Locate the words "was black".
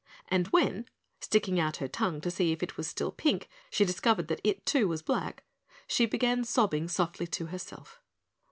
4.87-5.43